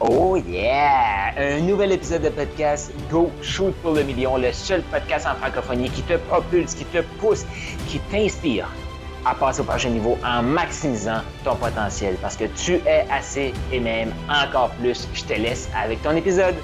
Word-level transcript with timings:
Oh 0.00 0.36
yeah! 0.36 1.34
Un 1.36 1.60
nouvel 1.60 1.92
épisode 1.92 2.22
de 2.22 2.28
podcast 2.28 2.92
Go 3.10 3.30
Shoot 3.42 3.74
pour 3.82 3.92
le 3.92 4.02
million, 4.02 4.36
le 4.36 4.52
seul 4.52 4.82
podcast 4.82 5.26
en 5.26 5.34
francophonie 5.34 5.90
qui 5.90 6.02
te 6.02 6.14
propulse, 6.14 6.74
qui 6.74 6.84
te 6.86 7.02
pousse, 7.18 7.44
qui 7.88 7.98
t'inspire 8.10 8.68
à 9.24 9.34
passer 9.34 9.60
au 9.60 9.64
prochain 9.64 9.90
niveau 9.90 10.18
en 10.24 10.42
maximisant 10.42 11.22
ton 11.44 11.56
potentiel 11.56 12.16
parce 12.20 12.36
que 12.36 12.44
tu 12.44 12.74
es 12.86 13.06
assez 13.10 13.54
et 13.72 13.80
même 13.80 14.12
encore 14.28 14.70
plus. 14.80 15.08
Je 15.14 15.24
te 15.24 15.32
laisse 15.32 15.68
avec 15.76 16.02
ton 16.02 16.14
épisode. 16.16 16.54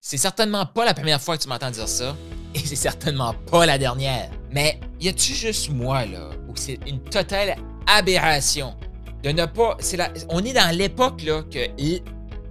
C'est 0.00 0.16
certainement 0.16 0.66
pas 0.66 0.84
la 0.84 0.94
première 0.94 1.20
fois 1.20 1.36
que 1.36 1.42
tu 1.42 1.48
m'entends 1.48 1.70
dire 1.70 1.88
ça 1.88 2.16
et 2.54 2.58
c'est 2.60 2.76
certainement 2.76 3.34
pas 3.50 3.66
la 3.66 3.78
dernière. 3.78 4.30
Mais 4.50 4.80
y 5.00 5.08
a-tu 5.08 5.34
juste 5.34 5.70
moi 5.70 6.06
là 6.06 6.30
où 6.48 6.56
c'est 6.56 6.78
une 6.86 7.00
totale 7.00 7.56
aberration 7.86 8.74
de 9.22 9.30
ne 9.30 9.44
pas. 9.46 9.76
C'est 9.80 9.96
la, 9.96 10.08
on 10.28 10.44
est 10.44 10.52
dans 10.52 10.74
l'époque 10.74 11.22
là 11.22 11.42
que 11.42 11.58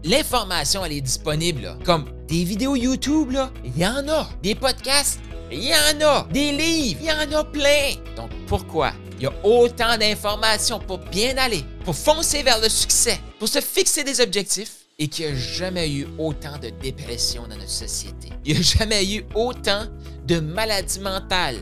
l'information 0.05 0.85
elle 0.85 0.93
est 0.93 1.01
disponible 1.01 1.77
comme 1.83 2.05
des 2.27 2.43
vidéos 2.43 2.75
YouTube 2.75 3.35
il 3.63 3.77
y 3.77 3.85
en 3.85 4.07
a, 4.07 4.30
des 4.41 4.55
podcasts, 4.55 5.20
il 5.52 5.63
y 5.63 5.73
en 5.73 6.05
a, 6.05 6.27
des 6.31 6.52
livres, 6.52 6.99
il 7.02 7.07
y 7.07 7.11
en 7.11 7.39
a 7.39 7.43
plein. 7.43 7.93
Donc 8.16 8.30
pourquoi? 8.47 8.94
Il 9.17 9.23
y 9.23 9.27
a 9.27 9.33
autant 9.44 9.97
d'informations 9.97 10.80
pour 10.80 10.99
bien 10.99 11.38
aller, 11.38 11.63
pour 11.83 11.95
foncer 11.95 12.44
vers 12.44 12.59
le 12.59 12.70
succès, 12.70 13.20
pour 13.39 13.47
se 13.47 13.61
fixer 13.61 14.03
des 14.03 14.21
objectifs 14.21 14.71
et 14.97 15.07
qu'il 15.07 15.25
n'y 15.25 15.31
a 15.31 15.35
jamais 15.35 15.91
eu 15.91 16.08
autant 16.17 16.58
de 16.58 16.69
dépression 16.69 17.44
dans 17.44 17.58
notre 17.58 17.69
société. 17.69 18.30
Il 18.45 18.53
n'y 18.53 18.59
a 18.59 18.61
jamais 18.61 19.05
eu 19.13 19.25
autant 19.35 19.85
de 20.25 20.39
maladies 20.39 20.99
mentales 20.99 21.59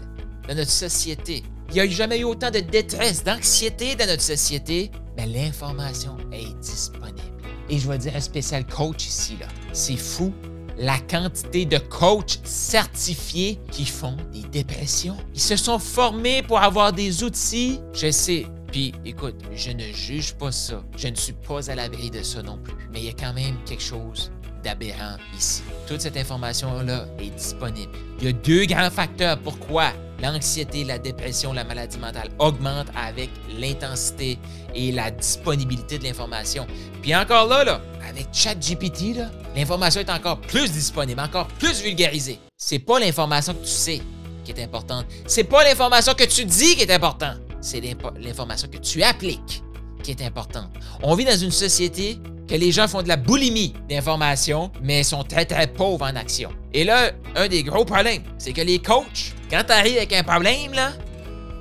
dans 0.48 0.56
notre 0.56 0.72
société. 0.72 1.44
Il 1.70 1.76
n'y 1.76 1.82
a 1.82 1.88
jamais 1.88 2.20
eu 2.20 2.24
autant 2.26 2.52
de 2.52 2.60
détresse, 2.60 3.24
d'anxiété 3.24 3.96
dans 3.96 4.06
notre 4.06 4.22
société. 4.22 4.92
Mais 5.18 5.26
l'information 5.26 6.18
est 6.32 6.54
disponible. 6.60 7.43
Et 7.74 7.80
je 7.80 7.88
vais 7.88 7.98
dire 7.98 8.16
un 8.16 8.22
spécial 8.22 8.68
coach 8.68 9.08
ici, 9.08 9.36
là. 9.40 9.48
C'est 9.72 9.98
fou 9.98 10.32
la 10.78 11.00
quantité 11.00 11.66
de 11.66 11.80
coachs 11.80 12.40
certifiés 12.44 13.60
qui 13.72 13.84
font 13.84 14.16
des 14.32 14.44
dépressions. 14.44 15.18
Ils 15.34 15.42
se 15.42 15.56
sont 15.56 15.80
formés 15.80 16.44
pour 16.44 16.60
avoir 16.60 16.94
des 16.94 17.24
outils. 17.24 17.80
Je 17.96 18.12
sais, 18.12 18.46
puis 18.72 18.94
écoute, 19.06 19.34
je 19.56 19.72
ne 19.72 19.92
juge 19.92 20.36
pas 20.36 20.52
ça. 20.52 20.84
Je 20.98 21.08
ne 21.08 21.16
suis 21.16 21.34
pas 21.34 21.68
à 21.72 21.74
l'abri 21.74 22.12
de 22.12 22.22
ça 22.22 22.44
non 22.44 22.60
plus. 22.60 22.76
Mais 22.92 23.00
il 23.00 23.06
y 23.06 23.10
a 23.10 23.14
quand 23.14 23.34
même 23.34 23.56
quelque 23.66 23.82
chose 23.82 24.32
d'aberrant 24.64 25.18
ici. 25.36 25.64
Toute 25.88 26.02
cette 26.02 26.18
information-là 26.18 27.08
est 27.18 27.36
disponible. 27.36 27.92
Il 28.20 28.26
y 28.26 28.28
a 28.28 28.34
deux 28.34 28.66
grands 28.66 28.92
facteurs 28.92 29.40
pourquoi? 29.40 29.94
L'anxiété, 30.24 30.86
la 30.86 30.98
dépression, 30.98 31.52
la 31.52 31.66
maladie 31.66 31.98
mentale 31.98 32.30
augmentent 32.40 32.92
avec 32.96 33.30
l'intensité 33.60 34.40
et 34.74 34.92
la 34.92 35.12
disponibilité 35.12 36.00
de 36.00 36.06
l'information. 36.06 36.66
Puis 37.02 37.14
encore 37.16 37.48
là, 37.48 37.64
là 37.66 37.82
avec 38.08 38.28
ChatGPT, 38.32 39.18
l'information 39.56 40.02
est 40.02 40.10
encore 40.10 40.40
plus 40.40 40.72
disponible, 40.72 41.20
encore 41.20 41.48
plus 41.48 41.82
vulgarisée. 41.82 42.40
C'est 42.58 42.80
pas 42.80 43.00
l'information 43.00 43.54
que 43.54 43.64
tu 43.64 43.68
sais 43.68 44.02
qui 44.46 44.52
est 44.52 44.64
importante. 44.64 45.06
C'est 45.28 45.44
pas 45.44 45.64
l'information 45.64 46.14
que 46.14 46.24
tu 46.24 46.46
dis 46.46 46.76
qui 46.76 46.84
est 46.84 46.92
importante. 46.92 47.40
C'est 47.62 47.82
l'information 47.82 48.68
que 48.70 48.78
tu 48.78 49.04
appliques 49.04 49.64
qui 50.04 50.12
est 50.12 50.22
importante. 50.22 50.70
On 51.02 51.16
vit 51.16 51.26
dans 51.26 51.38
une 51.38 51.52
société 51.52 52.20
que 52.48 52.56
les 52.56 52.72
gens 52.72 52.88
font 52.88 53.02
de 53.02 53.08
la 53.08 53.16
boulimie 53.16 53.74
d'informations, 53.90 54.72
mais 54.82 55.04
sont 55.04 55.24
très, 55.24 55.46
très 55.46 55.68
pauvres 55.68 56.06
en 56.06 56.16
action. 56.16 56.52
Et 56.74 56.84
là, 56.84 57.12
un 57.36 57.48
des 57.48 57.64
gros 57.64 57.86
problèmes, 57.86 58.24
c'est 58.38 58.52
que 58.52 58.62
les 58.62 58.80
coachs, 58.80 59.34
quand 59.54 59.64
tu 59.66 59.72
arrives 59.72 59.98
avec 59.98 60.14
un 60.14 60.24
problème, 60.24 60.74
là, 60.74 60.94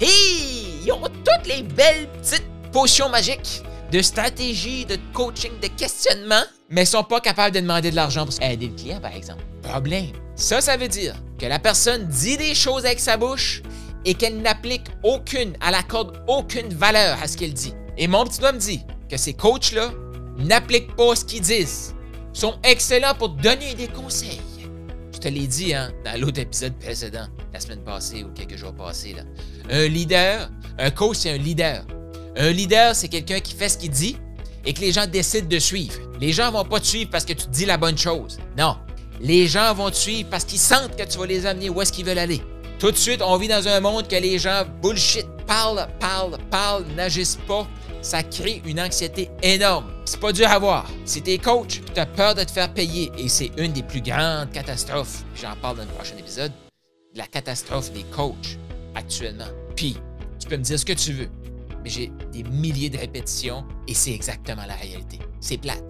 ils 0.01 0.91
ont 0.91 1.03
toutes 1.03 1.47
les 1.47 1.63
belles 1.63 2.09
petites 2.23 2.47
potions 2.73 3.11
magiques 3.11 3.63
de 3.91 4.01
stratégie, 4.01 4.87
de 4.87 4.97
coaching, 5.13 5.53
de 5.61 5.67
questionnement, 5.67 6.43
mais 6.71 6.87
sont 6.87 7.05
pas 7.05 7.21
capables 7.21 7.55
de 7.55 7.61
demander 7.61 7.91
de 7.91 7.97
l'argent 7.97 8.25
pour 8.25 8.35
aider 8.41 8.69
le 8.69 8.75
client, 8.75 8.99
par 8.99 9.15
exemple. 9.15 9.43
Problème. 9.63 10.07
Ça, 10.37 10.63
ça 10.63 10.79
veut 10.79 10.89
dire 10.89 11.15
que 11.39 11.45
la 11.45 11.59
personne 11.59 12.07
dit 12.07 12.39
des 12.39 12.55
choses 12.55 12.87
avec 12.87 12.99
sa 12.99 13.19
bouche 13.19 13.61
et 14.07 14.15
qu'elle 14.15 14.41
n'applique 14.41 14.87
aucune, 15.03 15.53
elle 15.63 15.75
accorde 15.75 16.25
aucune 16.29 16.73
valeur 16.73 17.19
à 17.23 17.29
ce 17.29 17.37
qu'elle 17.37 17.53
dit. 17.53 17.75
Et 17.99 18.09
mon 18.09 18.25
petit 18.25 18.41
doigt 18.41 18.53
me 18.53 18.59
dit 18.59 18.81
que 19.11 19.19
ces 19.19 19.35
coachs-là 19.35 19.91
n'appliquent 20.39 20.97
pas 20.97 21.15
ce 21.15 21.27
qu'ils 21.27 21.43
disent. 21.43 21.95
sont 22.33 22.55
excellents 22.65 23.15
pour 23.15 23.29
donner 23.29 23.75
des 23.75 23.89
conseils. 23.89 24.41
Te 25.23 25.29
l'ai 25.29 25.47
dit 25.47 25.73
hein, 25.73 25.93
dans 26.05 26.21
l'autre 26.21 26.41
épisode 26.41 26.73
précédent, 26.81 27.29
la 27.53 27.61
semaine 27.61 27.85
passée 27.85 28.25
ou 28.25 28.33
quelques 28.35 28.57
jours 28.57 28.75
passés. 28.75 29.15
Un 29.71 29.87
leader, 29.87 30.51
un 30.81 30.91
coach, 30.91 31.19
c'est 31.19 31.31
un 31.31 31.37
leader. 31.37 31.85
Un 32.37 32.51
leader, 32.51 32.97
c'est 32.97 33.07
quelqu'un 33.07 33.39
qui 33.39 33.55
fait 33.55 33.69
ce 33.69 33.79
qu'il 33.79 33.93
dit 33.93 34.17
et 34.65 34.73
que 34.73 34.81
les 34.81 34.91
gens 34.91 35.07
décident 35.07 35.47
de 35.47 35.61
suivre. 35.61 35.95
Les 36.21 36.33
gens 36.33 36.51
vont 36.51 36.65
pas 36.65 36.81
te 36.81 36.87
suivre 36.87 37.09
parce 37.09 37.25
que 37.25 37.35
tu 37.35 37.47
dis 37.53 37.67
la 37.67 37.77
bonne 37.77 37.97
chose. 37.97 38.41
Non. 38.59 38.77
Les 39.21 39.47
gens 39.47 39.73
vont 39.75 39.91
te 39.91 39.95
suivre 39.95 40.29
parce 40.29 40.45
qu'ils 40.45 40.59
sentent 40.59 40.97
que 40.97 41.05
tu 41.05 41.19
vas 41.19 41.27
les 41.27 41.47
amener 41.47 41.71
où 41.71 41.81
est-ce 41.81 41.93
qu'ils 41.93 42.05
veulent 42.05 42.19
aller. 42.19 42.43
Tout 42.81 42.91
de 42.91 42.97
suite, 42.97 43.23
on 43.23 43.37
vit 43.37 43.47
dans 43.47 43.69
un 43.69 43.79
monde 43.79 44.09
que 44.09 44.17
les 44.17 44.41
gens 44.41 44.65
bullshit, 44.83 45.29
parlent, 45.47 45.87
parlent, 46.01 46.37
parlent, 46.51 46.85
n'agissent 46.97 47.39
pas 47.47 47.69
ça 48.03 48.23
crée 48.23 48.61
une 48.67 48.81
anxiété 48.81 49.31
énorme. 49.43 49.91
C'est 50.05 50.21
pas 50.21 50.33
dur 50.33 50.49
à 50.49 50.59
voir. 50.59 50.91
Si 51.05 51.23
t'es 51.23 51.39
coach, 51.39 51.81
tu 51.95 52.01
as 52.01 52.07
peur 52.07 52.35
de 52.35 52.43
te 52.43 52.51
faire 52.51 52.73
payer 52.75 53.11
et 53.17 53.29
c'est 53.29 53.53
une 53.57 53.73
des 53.73 53.83
plus 53.83 54.03
grandes 54.03 54.51
catastrophes, 54.53 55.25
j'en 55.41 55.57
parle 55.57 55.79
dans 55.79 55.85
le 55.85 55.91
prochain 55.91 56.17
épisode, 56.19 56.53
la 57.15 57.27
catastrophe 57.27 57.93
des 57.93 58.05
coachs 58.05 58.59
actuellement. 58.95 59.49
Puis, 59.77 59.97
tu 60.39 60.49
peux 60.49 60.57
me 60.57 60.63
dire 60.63 60.79
ce 60.79 60.85
que 60.85 60.93
tu 60.93 61.13
veux, 61.13 61.29
mais 61.83 61.91
j'ai 61.91 62.13
des 62.33 62.43
milliers 62.43 62.91
de 62.91 62.99
répétitions 62.99 63.65
et 63.87 63.95
c'est 63.95 64.13
exactement 64.13 64.67
la 64.67 64.75
réalité. 64.75 65.19
C'est 65.41 65.59
plate. 65.59 65.85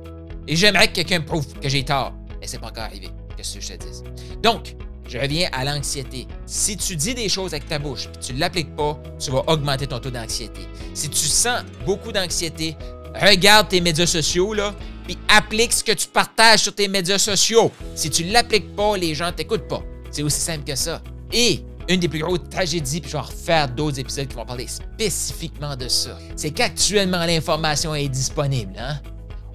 Et 0.46 0.56
j'aimerais 0.56 0.88
que 0.88 0.94
quelqu'un 0.94 1.20
prouve 1.20 1.46
que 1.60 1.68
j'ai 1.68 1.84
tort, 1.84 2.12
mais 2.40 2.46
c'est 2.46 2.58
pas 2.58 2.68
encore 2.68 2.84
arrivé. 2.84 3.08
Qu'est-ce 3.36 3.54
que 3.54 3.60
je 3.60 3.72
te 3.72 3.84
dis? 3.84 4.02
Donc, 4.42 4.76
je 5.12 5.18
reviens 5.18 5.50
à 5.52 5.62
l'anxiété. 5.62 6.26
Si 6.46 6.74
tu 6.78 6.96
dis 6.96 7.14
des 7.14 7.28
choses 7.28 7.52
avec 7.52 7.68
ta 7.68 7.78
bouche 7.78 8.06
et 8.06 8.18
tu 8.18 8.32
ne 8.32 8.40
l'appliques 8.40 8.74
pas, 8.74 8.98
tu 9.18 9.30
vas 9.30 9.44
augmenter 9.46 9.86
ton 9.86 9.98
taux 9.98 10.10
d'anxiété. 10.10 10.62
Si 10.94 11.10
tu 11.10 11.26
sens 11.26 11.64
beaucoup 11.84 12.12
d'anxiété, 12.12 12.78
regarde 13.20 13.68
tes 13.68 13.82
médias 13.82 14.06
sociaux, 14.06 14.54
là, 14.54 14.74
puis 15.04 15.18
applique 15.28 15.74
ce 15.74 15.84
que 15.84 15.92
tu 15.92 16.08
partages 16.08 16.60
sur 16.60 16.74
tes 16.74 16.88
médias 16.88 17.18
sociaux. 17.18 17.70
Si 17.94 18.08
tu 18.08 18.24
ne 18.24 18.32
l'appliques 18.32 18.74
pas, 18.74 18.96
les 18.96 19.14
gens 19.14 19.26
ne 19.26 19.32
t'écoutent 19.32 19.68
pas. 19.68 19.82
C'est 20.10 20.22
aussi 20.22 20.40
simple 20.40 20.64
que 20.64 20.76
ça. 20.76 21.02
Et 21.30 21.60
une 21.90 22.00
des 22.00 22.08
plus 22.08 22.20
grosses 22.20 22.48
tragédies, 22.50 23.02
puis 23.02 23.10
je 23.10 23.16
vais 23.18 23.22
refaire 23.22 23.68
d'autres 23.68 24.00
épisodes 24.00 24.28
qui 24.28 24.34
vont 24.34 24.46
parler 24.46 24.66
spécifiquement 24.66 25.76
de 25.76 25.88
ça, 25.88 26.18
c'est 26.36 26.52
qu'actuellement 26.52 27.26
l'information 27.26 27.94
est 27.94 28.08
disponible. 28.08 28.72
Hein? 28.78 28.98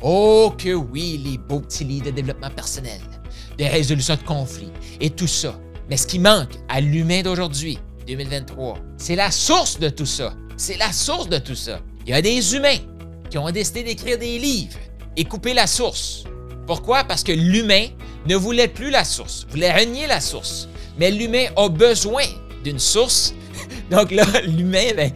Oh 0.03 0.53
que 0.56 0.75
oui, 0.75 1.19
les 1.25 1.40
beaux 1.40 1.62
petits 1.62 1.84
livres 1.84 2.06
de 2.06 2.12
développement 2.12 2.51
personnel 2.51 3.01
de 3.57 3.66
résolution 3.66 4.16
de 4.16 4.22
conflits 4.22 4.72
et 5.01 5.09
tout 5.09 5.28
ça. 5.28 5.59
Mais 5.90 5.97
ce 5.97 6.07
qui 6.07 6.19
manque 6.19 6.51
à 6.69 6.81
l'humain 6.81 7.22
d'aujourd'hui, 7.22 7.79
2023, 8.07 8.79
c'est 8.97 9.16
la 9.16 9.31
source 9.31 9.79
de 9.79 9.90
tout 9.90 10.06
ça. 10.06 10.34
C'est 10.57 10.78
la 10.78 10.91
source 10.91 11.29
de 11.29 11.38
tout 11.38 11.56
ça. 11.56 11.79
Il 12.06 12.12
y 12.12 12.13
a 12.13 12.22
des 12.22 12.56
humains 12.56 12.78
qui 13.29 13.38
ont 13.38 13.50
décidé 13.51 13.84
d'écrire 13.84 14.17
des 14.17 14.40
livres 14.40 14.78
et 15.16 15.23
couper 15.23 15.53
la 15.53 15.67
source. 15.67 16.23
Pourquoi? 16.66 17.03
Parce 17.03 17.23
que 17.23 17.31
l'humain 17.31 17.88
ne 18.28 18.35
voulait 18.35 18.67
plus 18.67 18.90
la 18.90 19.03
source, 19.03 19.46
voulait 19.50 19.73
renier 19.73 20.07
la 20.07 20.19
source. 20.19 20.67
Mais 20.97 21.12
l'humain 21.12 21.46
a 21.56 21.69
besoin 21.69 22.23
d'une 22.63 22.79
source. 22.79 23.34
Donc 23.91 24.12
là, 24.12 24.25
l'humain, 24.46 24.94
ben, 24.96 25.12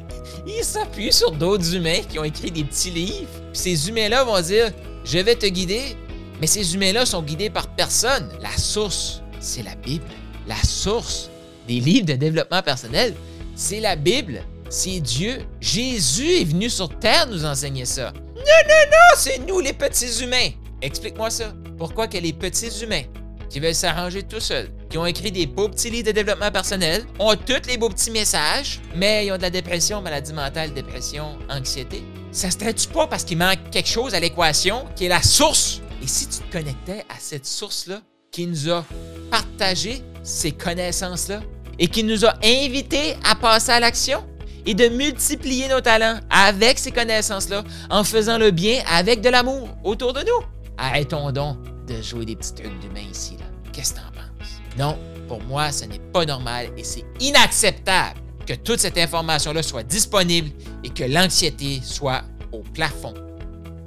il 0.47 0.63
s'appuie 0.63 1.12
sur 1.12 1.31
d'autres 1.31 1.75
humains 1.75 2.00
qui 2.09 2.19
ont 2.19 2.24
écrit 2.24 2.51
des 2.51 2.63
petits 2.63 2.91
livres. 2.91 3.30
Ces 3.53 3.90
humains-là 3.90 4.24
vont 4.24 4.40
dire, 4.41 4.72
je 5.03 5.19
vais 5.19 5.35
te 5.35 5.46
guider 5.46 5.96
mais 6.41 6.47
ces 6.47 6.74
humains-là 6.74 7.06
sont 7.06 7.22
guidés 7.22 7.52
par 7.52 7.68
personne. 7.75 8.28
La 8.41 8.57
source, 8.57 9.22
c'est 9.40 9.62
la 9.62 9.75
Bible. 9.75 10.03
La 10.47 10.62
source 10.63 11.29
des 11.68 11.79
livres 11.79 12.07
de 12.07 12.13
développement 12.13 12.63
personnel, 12.63 13.13
c'est 13.56 13.79
la 13.79 13.96
Bible. 13.96 14.41
C'est 14.68 15.00
Dieu. 15.00 15.46
Jésus 15.59 16.41
est 16.41 16.46
venu 16.46 16.69
sur 16.69 16.90
Terre 16.97 17.28
nous 17.28 17.46
enseigner 17.46 17.85
ça. 17.85 18.12
Non, 18.35 18.41
non, 18.68 18.90
non, 18.91 19.16
c'est 19.18 19.38
nous 19.47 19.59
les 19.59 19.74
petits 19.74 20.24
humains. 20.24 20.50
Explique-moi 20.81 21.30
ça. 21.30 21.53
Pourquoi 21.78 22.07
que 22.07 22.18
les 22.18 22.33
petits 22.33 22.83
humains 22.83 23.04
qui 23.48 23.60
veulent 23.60 23.75
s'arranger 23.75 24.24
tout 24.24 24.39
seuls, 24.39 24.69
qui 24.89 24.98
ont 24.98 25.06
écrit 25.06 25.31
des 25.31 25.45
beaux 25.45 25.68
petits 25.69 25.89
livres 25.89 26.07
de 26.07 26.12
développement 26.13 26.51
personnel, 26.51 27.04
ont 27.19 27.36
tous 27.36 27.68
les 27.68 27.77
beaux 27.77 27.89
petits 27.89 28.10
messages, 28.10 28.80
mais 28.95 29.27
ils 29.27 29.31
ont 29.31 29.38
de 29.38 29.42
la 29.42 29.50
dépression, 29.50 30.01
maladie 30.01 30.33
mentale, 30.33 30.74
dépression, 30.74 31.38
anxiété. 31.50 32.01
Ça 32.31 32.50
se 32.50 32.57
traduit 32.57 32.88
pas 32.88 33.07
parce 33.07 33.25
qu'il 33.25 33.38
manque 33.38 33.69
quelque 33.69 33.89
chose 33.89 34.15
à 34.15 34.19
l'équation 34.19 34.86
qui 34.95 35.06
est 35.06 35.10
la 35.10 35.21
source 35.21 35.81
et 36.01 36.07
si 36.07 36.27
tu 36.27 36.39
te 36.39 36.51
connectais 36.51 37.06
à 37.09 37.15
cette 37.19 37.45
source-là 37.45 38.01
qui 38.31 38.48
nous 38.48 38.69
a 38.69 38.83
partagé 39.30 40.03
ces 40.24 40.51
connaissances-là 40.51 41.42
et 41.80 41.88
qui 41.88 42.03
nous 42.03 42.25
a 42.25 42.33
invités 42.44 43.15
à 43.24 43.36
passer 43.36 43.71
à 43.71 43.80
l'action 43.80 44.25
et 44.65 44.74
de 44.74 44.88
multiplier 44.89 45.68
nos 45.68 45.81
talents 45.81 46.19
avec 46.30 46.80
ces 46.80 46.92
connaissances-là 46.92 47.63
en 47.89 48.03
faisant 48.03 48.38
le 48.38 48.51
bien 48.51 48.81
avec 48.88 49.21
de 49.21 49.30
l'amour 49.30 49.69
autour 49.83 50.13
de 50.13 50.21
nous. 50.21 50.45
Arrêtons 50.77 51.31
donc 51.31 51.57
de 51.88 52.01
jouer 52.01 52.25
des 52.25 52.36
petits 52.36 52.53
trucs 52.53 52.80
d'humains 52.80 53.09
ici. 53.12 53.38
Qu'est-ce 53.74 53.94
que 53.94 54.00
tu 54.00 54.06
en 54.06 54.12
penses? 54.12 54.50
Non, 54.77 54.98
pour 55.27 55.42
moi, 55.44 55.71
ce 55.71 55.86
n'est 55.86 56.00
pas 56.00 56.25
normal 56.25 56.69
et 56.77 56.83
c'est 56.83 57.06
inacceptable 57.19 58.19
que 58.45 58.53
toute 58.53 58.80
cette 58.80 58.98
information-là 58.98 59.63
soit 59.63 59.83
disponible 59.83 60.50
et 60.83 60.89
que 60.89 61.03
l'anxiété 61.03 61.80
soit 61.83 62.24
au 62.51 62.59
plafond 62.59 63.13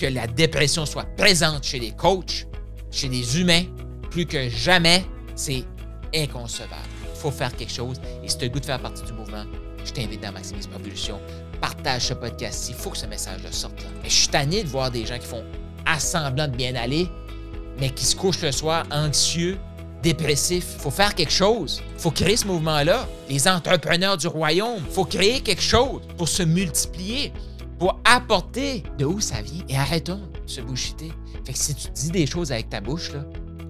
la 0.07 0.27
dépression 0.27 0.87
soit 0.87 1.07
présente 1.17 1.65
chez 1.65 1.79
les 1.79 1.93
coachs, 1.93 2.47
chez 2.91 3.09
les 3.09 3.41
humains, 3.41 3.65
plus 4.11 4.27
que 4.27 4.49
jamais, 4.49 5.05
c'est 5.35 5.65
inconcevable. 6.15 6.75
Il 7.15 7.21
faut 7.21 7.31
faire 7.31 7.55
quelque 7.57 7.73
chose. 7.73 8.01
Et 8.23 8.29
si 8.29 8.39
tu 8.39 8.45
as 8.45 8.47
le 8.49 8.53
goût 8.53 8.61
de 8.61 8.67
faire 8.67 8.81
partie 8.81 9.03
du 9.03 9.13
mouvement, 9.13 9.45
je 9.85 9.93
t'invite 9.93 10.23
dans 10.23 10.33
Maximisme 10.33 10.71
Evolution. 10.75 11.21
Partage 11.61 12.03
ce 12.03 12.15
podcast. 12.15 12.69
Il 12.69 12.75
faut 12.75 12.91
que 12.91 12.99
ce 12.99 13.07
message-là 13.07 13.53
sorte. 13.53 13.83
Là. 13.83 13.89
Mais 14.03 14.09
je 14.09 14.15
suis 14.15 14.29
tanné 14.29 14.63
de 14.63 14.69
voir 14.69 14.91
des 14.91 15.05
gens 15.05 15.19
qui 15.19 15.27
font 15.27 15.45
assemblant 15.87 16.49
de 16.49 16.57
bien 16.57 16.75
aller, 16.75 17.09
mais 17.79 17.91
qui 17.91 18.05
se 18.05 18.17
couchent 18.17 18.43
le 18.43 18.53
soir 18.53 18.87
anxieux, 18.91 19.59
dépressifs. 20.03 20.75
Il 20.77 20.81
faut 20.81 20.91
faire 20.91 21.15
quelque 21.15 21.33
chose. 21.33 21.83
Il 21.97 22.01
faut 22.01 22.11
créer 22.11 22.37
ce 22.37 22.47
mouvement-là. 22.47 23.09
Les 23.29 23.49
entrepreneurs 23.49 24.17
du 24.17 24.27
royaume, 24.27 24.83
il 24.87 24.93
faut 24.93 25.05
créer 25.05 25.41
quelque 25.41 25.63
chose 25.63 26.03
pour 26.17 26.29
se 26.29 26.43
multiplier, 26.43 27.33
pour 27.79 28.01
apporter 28.05 28.83
de 28.99 29.05
où 29.05 29.21
ça 29.21 29.43
vient. 29.43 29.65
Et 29.69 29.77
arrêtons 29.77 30.21
de 30.45 30.51
se 30.51 30.61
bouchiter. 30.61 31.13
Fait 31.45 31.53
que 31.53 31.59
si 31.59 31.75
tu 31.75 31.89
dis 31.91 32.11
des 32.11 32.27
choses 32.27 32.53
avec 32.53 32.71
ta 32.71 32.81
bouche, 32.81 33.11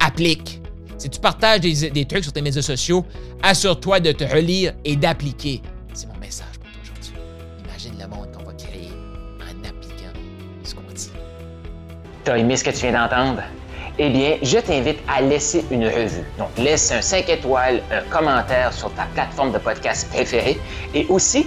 applique. 0.00 0.60
Si 0.98 1.10
tu 1.10 1.20
partages 1.20 1.60
des, 1.60 1.90
des 1.90 2.04
trucs 2.04 2.22
sur 2.22 2.32
tes 2.32 2.42
médias 2.42 2.62
sociaux, 2.62 3.04
assure-toi 3.42 4.00
de 4.00 4.12
te 4.12 4.24
relire 4.24 4.74
et 4.84 4.96
d'appliquer. 4.96 5.60
C'est 5.92 6.06
mon 6.06 6.18
message 6.18 6.46
pour 6.60 6.70
toi 6.70 6.80
aujourd'hui. 6.82 7.12
Imagine 7.64 7.98
le 8.00 8.08
monde 8.08 8.28
qu'on 8.32 8.44
va 8.44 8.52
créer 8.52 8.90
en 9.40 9.68
appliquant 9.68 10.12
ce 10.62 10.74
qu'on 10.74 10.92
dit. 10.94 11.10
T'as 12.22 12.38
aimé 12.38 12.56
ce 12.56 12.64
que 12.64 12.70
tu 12.70 12.86
viens 12.86 12.92
d'entendre? 12.92 13.42
Eh 13.98 14.10
bien, 14.10 14.38
je 14.42 14.58
t'invite 14.58 14.98
à 15.06 15.20
laisser 15.20 15.64
une 15.70 15.86
revue. 15.86 16.24
Donc, 16.36 16.48
laisse 16.58 16.90
un 16.90 17.00
5 17.00 17.28
étoiles, 17.28 17.80
un 17.92 18.00
commentaire 18.10 18.72
sur 18.72 18.92
ta 18.94 19.04
plateforme 19.14 19.52
de 19.52 19.58
podcast 19.58 20.08
préférée 20.10 20.58
et 20.94 21.06
aussi, 21.08 21.46